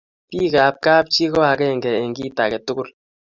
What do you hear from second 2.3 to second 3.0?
akatugul